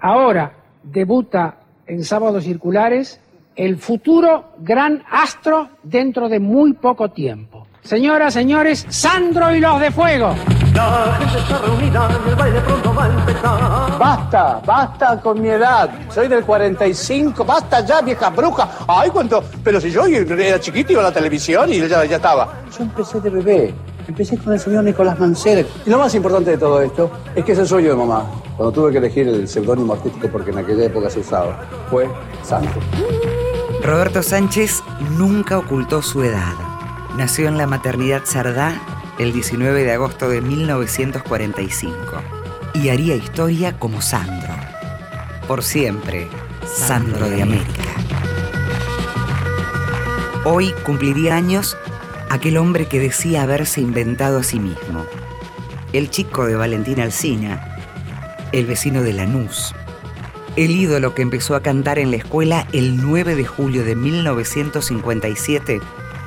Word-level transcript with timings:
Ahora 0.00 0.52
debuta 0.82 1.56
en 1.86 2.04
Sábados 2.04 2.44
Circulares 2.44 3.20
el 3.56 3.76
futuro 3.78 4.52
gran 4.58 5.02
astro 5.10 5.68
dentro 5.82 6.28
de 6.28 6.40
muy 6.40 6.72
poco 6.72 7.10
tiempo. 7.10 7.66
Señoras, 7.82 8.34
señores, 8.34 8.86
Sandro 8.88 9.54
y 9.54 9.60
los 9.60 9.80
de 9.80 9.90
Fuego. 9.90 10.34
La 10.74 11.16
gente 11.18 11.38
está 11.38 11.58
reunida, 11.58 12.08
el 12.28 12.34
baile 12.36 12.60
pronto 12.60 12.94
va 12.94 13.04
a 13.04 13.08
empezar. 13.08 13.98
Basta, 13.98 14.62
basta 14.64 15.20
con 15.20 15.40
mi 15.40 15.48
edad. 15.48 15.90
Soy 16.10 16.28
del 16.28 16.44
45. 16.44 17.44
Basta 17.44 17.84
ya, 17.84 18.00
vieja 18.00 18.30
bruja. 18.30 18.68
Ay, 18.86 19.10
cuánto. 19.10 19.42
Pero 19.64 19.80
si 19.80 19.90
yo 19.90 20.06
era 20.06 20.60
chiquito, 20.60 20.92
iba 20.92 21.00
a 21.00 21.04
la 21.04 21.12
televisión 21.12 21.72
y 21.72 21.86
ya, 21.86 22.04
ya 22.04 22.16
estaba. 22.16 22.62
Yo 22.76 22.84
empecé 22.84 23.20
de 23.20 23.30
bebé. 23.30 23.74
Empecé 24.08 24.38
con 24.38 24.52
el 24.52 24.60
señor 24.60 24.84
Nicolás 24.84 25.18
Mancera. 25.18 25.66
Y 25.86 25.90
lo 25.90 25.98
más 25.98 26.14
importante 26.14 26.50
de 26.50 26.58
todo 26.58 26.80
esto 26.82 27.10
es 27.34 27.44
que 27.44 27.52
ese 27.52 27.66
soy 27.66 27.84
yo 27.84 27.90
de 27.90 27.96
mamá. 27.96 28.30
Cuando 28.56 28.72
tuve 28.72 28.92
que 28.92 28.98
elegir 28.98 29.28
el 29.28 29.48
seudónimo 29.48 29.92
artístico 29.92 30.28
porque 30.28 30.50
en 30.50 30.58
aquella 30.58 30.84
época 30.84 31.10
se 31.10 31.20
usaba, 31.20 31.64
fue 31.88 32.08
Santo. 32.42 32.80
Roberto 33.82 34.22
Sánchez 34.22 34.82
nunca 35.16 35.58
ocultó 35.58 36.02
su 36.02 36.22
edad. 36.22 36.54
Nació 37.16 37.48
en 37.48 37.58
la 37.58 37.66
maternidad 37.66 38.22
Sardá 38.24 38.74
el 39.18 39.32
19 39.32 39.84
de 39.84 39.92
agosto 39.92 40.28
de 40.28 40.40
1945 40.40 41.96
y 42.74 42.88
haría 42.88 43.14
historia 43.14 43.78
como 43.78 44.00
Sandro. 44.00 44.54
Por 45.46 45.62
siempre, 45.62 46.28
Sandro 46.66 47.28
de 47.28 47.42
América. 47.42 47.82
Hoy 50.44 50.72
cumpliría 50.86 51.36
años 51.36 51.76
aquel 52.30 52.56
hombre 52.58 52.86
que 52.86 53.00
decía 53.00 53.42
haberse 53.42 53.80
inventado 53.80 54.38
a 54.38 54.42
sí 54.44 54.60
mismo. 54.60 55.04
El 55.92 56.10
chico 56.10 56.46
de 56.46 56.54
Valentín 56.54 57.00
Alsina, 57.00 57.76
el 58.52 58.66
vecino 58.66 59.02
de 59.02 59.12
Lanús, 59.12 59.74
el 60.56 60.70
ídolo 60.70 61.12
que 61.12 61.22
empezó 61.22 61.56
a 61.56 61.60
cantar 61.60 61.98
en 61.98 62.12
la 62.12 62.18
escuela 62.18 62.68
el 62.72 62.98
9 63.02 63.34
de 63.34 63.44
julio 63.44 63.84
de 63.84 63.96
1957, 63.96 65.80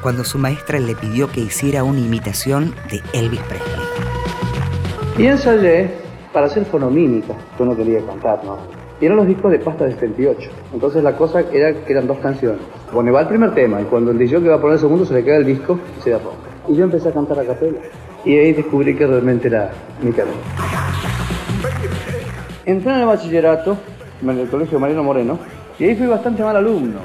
cuando 0.00 0.22
su 0.22 0.38
maestra 0.38 0.78
le 0.78 0.94
pidió 0.94 1.30
que 1.32 1.40
hiciera 1.40 1.82
una 1.82 1.98
imitación 1.98 2.76
de 2.90 3.02
Elvis 3.12 3.40
Presley. 3.40 3.86
Y 5.18 5.26
ensayé 5.26 5.90
para 6.32 6.46
hacer 6.46 6.64
fonomímica. 6.64 7.34
Yo 7.58 7.64
no 7.64 7.76
quería 7.76 8.06
cantar, 8.06 8.44
¿no? 8.44 8.77
Y 9.00 9.06
eran 9.06 9.16
los 9.16 9.26
discos 9.26 9.52
de 9.52 9.58
pasta 9.60 9.84
de 9.84 9.92
78. 9.92 10.50
Entonces 10.72 11.02
la 11.02 11.16
cosa 11.16 11.40
era 11.52 11.72
que 11.72 11.92
eran 11.92 12.06
dos 12.06 12.18
canciones. 12.18 12.60
Bueno, 12.92 13.12
va 13.12 13.22
el 13.22 13.28
primer 13.28 13.54
tema 13.54 13.80
y 13.80 13.84
cuando 13.84 14.10
el 14.10 14.18
DJ 14.18 14.42
que 14.42 14.48
va 14.48 14.56
a 14.56 14.60
poner 14.60 14.74
el 14.74 14.80
segundo 14.80 15.04
se 15.04 15.14
le 15.14 15.24
queda 15.24 15.36
el 15.36 15.44
disco 15.44 15.78
y 15.98 16.02
se 16.02 16.10
da 16.10 16.18
rompe. 16.18 16.48
Y 16.68 16.76
yo 16.76 16.84
empecé 16.84 17.08
a 17.08 17.12
cantar 17.12 17.38
a 17.38 17.44
capela. 17.44 17.78
Y 18.24 18.36
ahí 18.36 18.52
descubrí 18.52 18.96
que 18.96 19.06
realmente 19.06 19.48
era 19.48 19.70
mi 20.02 20.10
carrera. 20.10 20.36
Entré 22.66 22.92
en 22.92 22.98
el 22.98 23.06
bachillerato, 23.06 23.78
en 24.20 24.30
el 24.30 24.48
colegio 24.48 24.78
Mariano 24.80 25.04
Moreno, 25.04 25.38
y 25.78 25.84
ahí 25.84 25.94
fui 25.94 26.06
bastante 26.06 26.42
mal 26.42 26.56
alumno. 26.56 26.98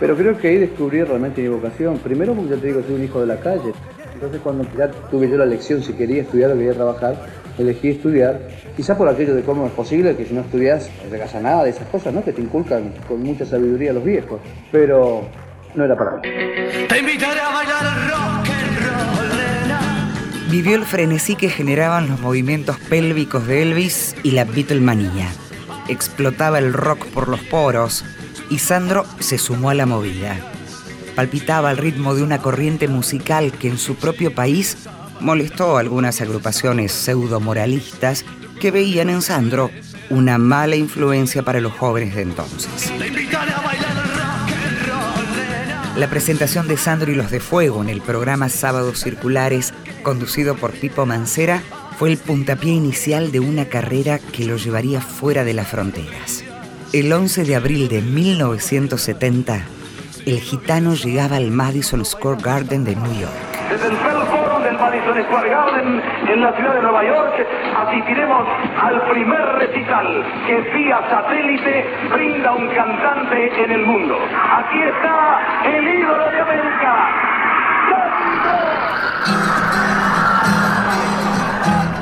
Pero 0.00 0.16
creo 0.16 0.36
que 0.38 0.48
ahí 0.48 0.56
descubrí 0.56 1.02
realmente 1.02 1.42
mi 1.42 1.48
vocación. 1.48 1.98
Primero 1.98 2.32
porque 2.34 2.50
ya 2.50 2.56
te 2.56 2.68
digo, 2.68 2.82
soy 2.82 2.94
un 2.94 3.04
hijo 3.04 3.20
de 3.20 3.26
la 3.26 3.36
calle. 3.38 3.72
Entonces 4.14 4.40
cuando 4.42 4.64
ya 4.76 4.90
tuve 5.10 5.28
yo 5.28 5.36
la 5.36 5.44
elección 5.44 5.82
si 5.82 5.92
quería 5.92 6.22
estudiar 6.22 6.50
o 6.50 6.54
quería 6.54 6.74
trabajar, 6.74 7.16
elegí 7.58 7.90
estudiar. 7.90 8.40
Quizá 8.76 8.96
por 8.96 9.08
aquello 9.08 9.34
de 9.34 9.42
cómo 9.42 9.66
es 9.66 9.72
posible 9.72 10.16
que 10.16 10.24
si 10.24 10.34
no 10.34 10.42
estudias 10.42 10.90
no 11.04 11.10
llegas 11.10 11.34
a 11.34 11.40
nada 11.40 11.64
de 11.64 11.70
esas 11.70 11.88
cosas, 11.88 12.14
¿no? 12.14 12.24
Que 12.24 12.32
te 12.32 12.40
inculcan 12.40 12.92
con 13.06 13.22
mucha 13.22 13.44
sabiduría 13.44 13.92
los 13.92 14.04
viejos. 14.04 14.40
Pero 14.70 15.28
no 15.74 15.84
era 15.84 15.96
para 15.96 16.16
mí. 16.16 16.22
Te 16.88 16.98
invitaré 16.98 17.40
a 17.40 17.50
bailar 17.50 18.10
rock 18.10 18.48
and 18.48 18.78
roll, 18.86 19.38
nena. 19.38 20.14
Vivió 20.50 20.76
el 20.76 20.84
frenesí 20.84 21.36
que 21.36 21.50
generaban 21.50 22.08
los 22.08 22.20
movimientos 22.20 22.78
pélvicos 22.88 23.46
de 23.46 23.62
Elvis 23.62 24.14
y 24.22 24.30
la 24.32 24.44
Beatlemanía. 24.44 25.28
Explotaba 25.88 26.58
el 26.58 26.72
rock 26.72 27.06
por 27.06 27.28
los 27.28 27.40
poros 27.40 28.04
y 28.50 28.58
Sandro 28.58 29.04
se 29.18 29.38
sumó 29.38 29.70
a 29.70 29.74
la 29.74 29.86
movida. 29.86 30.36
Palpitaba 31.14 31.70
al 31.70 31.78
ritmo 31.78 32.14
de 32.14 32.22
una 32.22 32.38
corriente 32.38 32.86
musical 32.88 33.52
que 33.52 33.68
en 33.68 33.78
su 33.78 33.96
propio 33.96 34.34
país 34.34 34.88
molestó 35.20 35.76
a 35.76 35.80
algunas 35.80 36.20
agrupaciones 36.20 36.92
pseudo-moralistas 36.92 38.24
que 38.60 38.70
veían 38.70 39.10
en 39.10 39.22
Sandro 39.22 39.70
una 40.10 40.38
mala 40.38 40.76
influencia 40.76 41.42
para 41.42 41.60
los 41.60 41.72
jóvenes 41.72 42.14
de 42.14 42.22
entonces. 42.22 42.92
La 45.96 46.08
presentación 46.08 46.68
de 46.68 46.76
Sandro 46.76 47.10
y 47.10 47.16
los 47.16 47.30
de 47.30 47.40
Fuego 47.40 47.82
en 47.82 47.88
el 47.88 48.00
programa 48.00 48.48
Sábados 48.48 49.00
Circulares, 49.00 49.74
conducido 50.02 50.54
por 50.54 50.72
Pipo 50.72 51.06
Mancera, 51.06 51.62
fue 51.98 52.10
el 52.10 52.18
puntapié 52.18 52.72
inicial 52.72 53.32
de 53.32 53.40
una 53.40 53.64
carrera 53.64 54.20
que 54.20 54.44
lo 54.44 54.56
llevaría 54.56 55.00
fuera 55.00 55.42
de 55.42 55.54
las 55.54 55.66
fronteras. 55.66 56.44
El 56.92 57.12
11 57.12 57.44
de 57.44 57.56
abril 57.56 57.88
de 57.88 58.00
1970, 58.00 59.66
el 60.24 60.40
gitano 60.40 60.94
llegaba 60.94 61.36
al 61.36 61.50
Madison 61.50 62.04
Square 62.04 62.40
Garden 62.40 62.84
de 62.84 62.94
New 62.94 63.20
York. 63.20 64.37
El 64.78 64.84
Madison 64.84 65.24
Square 65.24 65.50
Garden 65.50 66.02
en 66.28 66.40
la 66.40 66.52
ciudad 66.52 66.74
de 66.74 66.82
Nueva 66.82 67.04
York 67.04 67.46
asistiremos 67.76 68.46
al 68.80 69.02
primer 69.10 69.40
recital 69.58 70.24
que 70.46 70.60
vía 70.72 71.00
satélite 71.10 71.84
brinda 72.12 72.52
un 72.52 72.68
cantante 72.68 73.64
en 73.64 73.72
el 73.72 73.84
mundo. 73.84 74.16
Aquí 74.16 74.80
está 74.80 75.40
el 75.64 75.88
ídolo 75.88 76.30
de 76.30 76.40
América. 76.40 77.08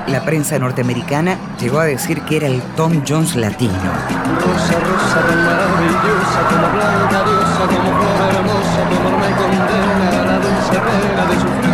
La 0.08 0.20
prensa 0.20 0.58
norteamericana 0.58 1.38
llegó 1.58 1.80
a 1.80 1.86
decir 1.86 2.22
que 2.22 2.36
era 2.36 2.46
el 2.46 2.60
Tom 2.76 3.02
Jones 3.08 3.36
latino. 3.36 3.72
Rosa, 3.72 4.78
rosa, 4.80 5.26
tan 5.26 5.44
maravillosa, 5.44 6.40
como 6.50 6.68
blanca 6.74 7.24
diosa, 7.24 7.66
como 7.66 8.00
flor 8.00 8.34
hermosa, 8.34 8.88
tu 8.90 8.96
amor 8.96 9.18
me 9.18 9.34
condena 9.34 10.08
a 10.08 10.24
la 10.26 10.38
dulce 10.38 10.78
pena 10.78 11.24
de 11.24 11.34
sufrir. 11.40 11.65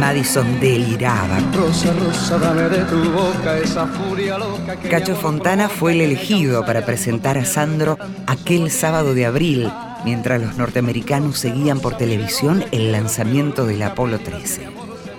Madison 0.00 0.60
deliraba. 0.60 1.38
Rosa, 1.54 1.92
rosa, 1.92 2.38
dame 2.38 2.68
de 2.68 2.84
tu 2.84 3.10
boca 3.10 3.58
esa 3.58 3.86
furia 3.86 4.38
loca 4.38 4.76
que 4.76 4.88
Cacho 4.88 5.16
Fontana 5.16 5.68
fue 5.68 5.92
el 5.92 6.00
elegido 6.00 6.64
para 6.64 6.84
presentar 6.84 7.36
a 7.36 7.44
Sandro 7.44 7.98
aquel 8.26 8.70
sábado 8.70 9.14
de 9.14 9.26
abril, 9.26 9.70
mientras 10.04 10.40
los 10.40 10.56
norteamericanos 10.56 11.38
seguían 11.38 11.80
por 11.80 11.96
televisión 11.96 12.64
el 12.70 12.92
lanzamiento 12.92 13.66
del 13.66 13.82
Apolo 13.82 14.20
13. 14.20 14.68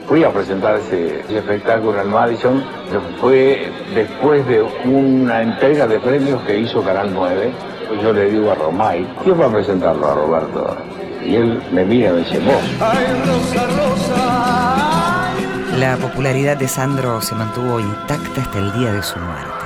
Fui 0.07 0.23
a 0.23 0.31
presentar 0.31 0.79
ese, 0.79 1.19
ese 1.21 1.37
espectáculo 1.39 2.01
en 2.01 2.09
Madison, 2.09 2.63
que 2.89 2.99
fue 3.19 3.71
después 3.93 4.47
de 4.47 4.61
una 4.85 5.41
entrega 5.41 5.87
de 5.87 5.99
premios 5.99 6.41
que 6.43 6.57
hizo 6.57 6.81
Canal 6.83 7.11
9. 7.13 7.51
Pues 7.89 8.01
yo 8.01 8.13
le 8.13 8.29
digo 8.29 8.51
a 8.51 8.55
Romay, 8.55 9.07
¿quién 9.23 9.39
va 9.39 9.47
a 9.47 9.51
presentarlo 9.51 10.07
a 10.07 10.15
Roberto? 10.15 10.77
Y 11.23 11.35
él 11.35 11.61
me 11.71 11.83
mira 11.83 12.09
y 12.09 12.13
me 12.13 12.19
dice, 12.19 12.39
vos. 12.39 12.55
Ay, 12.79 13.05
rosa, 13.25 13.67
rosa. 13.67 14.68
La 15.89 15.97
popularidad 15.97 16.55
de 16.55 16.67
Sandro 16.67 17.19
se 17.19 17.33
mantuvo 17.33 17.79
intacta 17.79 18.41
hasta 18.41 18.59
el 18.59 18.71
día 18.73 18.93
de 18.93 19.01
su 19.01 19.17
muerte. 19.17 19.65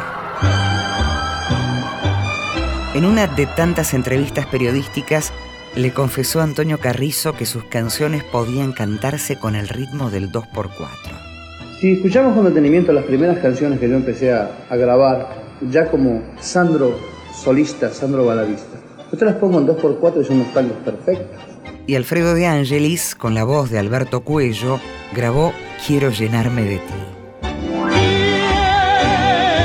En 2.94 3.04
una 3.04 3.28
de 3.28 3.46
tantas 3.46 3.94
entrevistas 3.94 4.46
periodísticas, 4.46 5.34
le 5.76 5.92
confesó 5.92 6.40
Antonio 6.40 6.80
Carrizo 6.80 7.34
que 7.34 7.46
sus 7.46 7.66
canciones 7.66 8.24
podían 8.24 8.72
cantarse 8.72 9.38
con 9.38 9.58
el 9.58 9.68
ritmo 9.68 10.10
del 10.12 10.32
2x4. 10.32 10.88
Si 11.82 11.92
escuchamos 11.92 12.38
con 12.38 12.46
detenimiento 12.46 12.94
las 12.94 13.04
primeras 13.04 13.40
canciones 13.40 13.78
que 13.82 13.90
yo 13.90 13.96
empecé 13.98 14.32
a, 14.32 14.50
a 14.70 14.78
grabar, 14.78 15.28
ya 15.70 15.92
como 15.92 16.22
Sandro 16.40 17.00
solista, 17.36 17.92
Sandro 17.92 18.26
baladista, 18.26 18.78
yo 19.12 19.18
te 19.18 19.26
las 19.26 19.36
pongo 19.36 19.60
en 19.60 19.68
2x4 19.68 20.22
y 20.22 20.24
son 20.24 20.38
unos 20.38 20.54
tangos 20.54 20.78
perfectos. 20.86 21.53
Y 21.86 21.96
Alfredo 21.96 22.34
de 22.34 22.48
Angelis, 22.48 23.14
con 23.14 23.34
la 23.34 23.44
voz 23.44 23.70
de 23.70 23.78
Alberto 23.78 24.22
Cuello, 24.22 24.80
grabó 25.14 25.54
Quiero 25.86 26.12
llenarme 26.12 26.64
de 26.64 26.78
ti. 26.78 26.94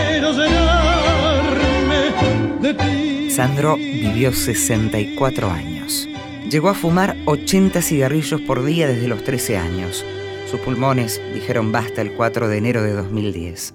Quiero 0.09 0.33
llenarme 0.33 2.11
de 2.61 2.75
ti. 2.75 3.31
Sandro 3.31 3.77
vivió 3.77 4.33
64 4.33 5.49
años. 5.49 6.09
Llegó 6.51 6.71
a 6.71 6.75
fumar 6.75 7.17
80 7.27 7.83
cigarrillos 7.83 8.41
por 8.41 8.65
día 8.65 8.89
desde 8.89 9.07
los 9.07 9.23
13 9.23 9.57
años. 9.57 10.05
Sus 10.51 10.59
pulmones 10.59 11.21
dijeron 11.35 11.71
basta 11.71 12.03
el 12.03 12.15
4 12.15 12.49
de 12.49 12.59
enero 12.59 12.83
de 12.83 12.95
2010. 12.95 13.75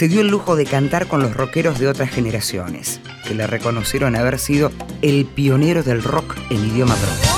Se 0.00 0.08
dio 0.08 0.22
el 0.22 0.28
lujo 0.28 0.56
de 0.56 0.64
cantar 0.64 1.08
con 1.08 1.20
los 1.20 1.34
rockeros 1.34 1.78
de 1.78 1.86
otras 1.86 2.08
generaciones, 2.08 3.00
que 3.28 3.34
le 3.34 3.46
reconocieron 3.46 4.16
haber 4.16 4.38
sido 4.38 4.72
el 5.02 5.26
pionero 5.26 5.82
del 5.82 6.02
rock 6.02 6.38
en 6.48 6.64
idioma 6.64 6.94
propio. 6.94 7.30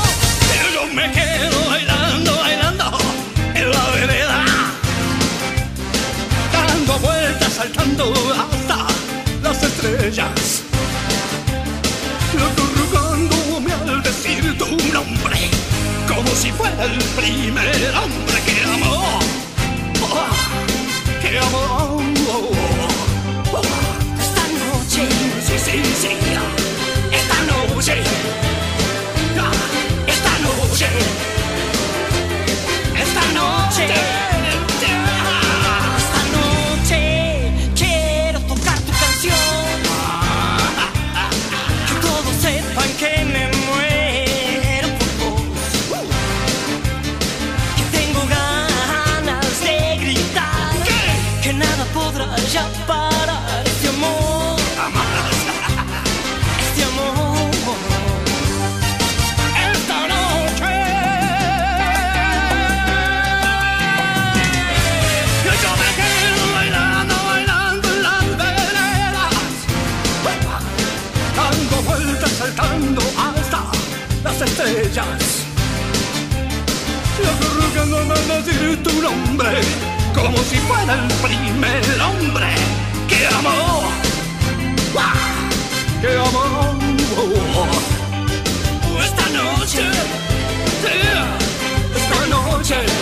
Pero 0.48 0.86
yo 0.86 0.94
me 0.94 1.10
quedo 1.10 1.68
bailando, 1.68 2.36
bailando 2.36 2.98
en 3.56 3.68
la 3.68 3.90
vereda. 3.90 4.44
Dando 6.52 6.98
vueltas, 7.00 7.52
saltando 7.52 8.14
hasta 8.32 8.86
las 9.42 9.60
estrellas. 9.64 10.62
Acurrucándome 12.38 13.72
al 13.72 14.02
decir 14.04 14.56
tu 14.56 14.66
nombre. 14.92 15.50
Como 16.06 16.28
si 16.36 16.52
fuera 16.52 16.84
el 16.84 16.96
primer 17.16 17.92
hombre 17.96 18.36
que 18.46 18.62
amó. 18.72 19.18
Oh, 20.00 21.20
que 21.20 21.38
amó. 21.40 21.91
Oh, 22.34 22.61
podrá 51.92 52.26
ya 52.52 52.66
parar 52.86 53.62
este 53.64 53.88
amor. 53.88 54.58
Este 56.60 56.84
amor. 56.84 57.50
Esta 59.72 59.98
noche. 60.12 60.74
Yo 65.62 65.70
me 65.80 65.88
quedo 65.98 66.44
bailando, 66.54 67.14
bailando 67.26 67.88
en 67.88 68.02
las 68.02 68.26
veredas. 68.42 69.34
Dando 71.36 71.76
vueltas, 71.88 72.32
saltando 72.32 73.02
hasta 73.26 73.60
las 74.24 74.40
estrellas. 74.40 75.22
Y 77.18 77.24
arrugando, 77.30 77.96
mamá, 78.06 78.36
tu 78.82 79.02
nombre 79.02 79.31
como 80.32 80.44
si 80.44 80.56
fuera 80.56 80.94
el 80.94 81.08
primer 81.22 82.00
hombre 82.00 82.46
que 83.06 83.26
amó. 83.26 83.82
Que 86.00 86.16
amó. 86.16 86.78
Esta 89.04 89.28
noche, 89.28 89.82
esta 91.94 92.26
noche. 92.26 93.01